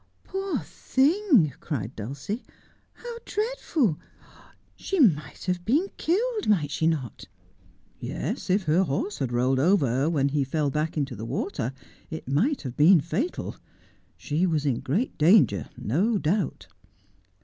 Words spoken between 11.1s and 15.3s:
the water it might have been fatal. She was in great